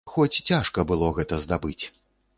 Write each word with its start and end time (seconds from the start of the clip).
Хоць 0.11 0.41
цяжка 0.49 0.87
было 0.93 1.11
гэта 1.19 1.41
здабыць. 1.47 1.79